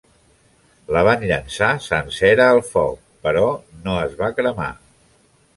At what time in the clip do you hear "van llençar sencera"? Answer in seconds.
1.07-2.49